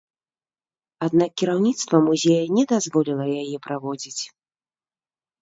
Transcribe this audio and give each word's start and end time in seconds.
Аднак 1.07 1.31
кіраўніцтва 1.41 1.97
музея 2.07 2.43
не 2.57 2.63
дазволіла 2.73 3.25
яе 3.41 3.57
праводзіць. 3.69 4.21